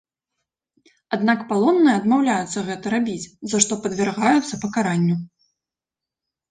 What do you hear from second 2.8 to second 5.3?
рабіць, за што падвяргаюцца пакаранню.